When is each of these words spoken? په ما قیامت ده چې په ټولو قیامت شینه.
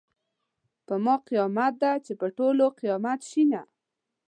په 0.85 0.95
ما 1.03 1.15
قیامت 1.27 1.73
ده 1.83 1.91
چې 2.05 2.13
په 2.19 2.27
ټولو 2.37 2.65
قیامت 2.79 3.19
شینه. 3.29 3.61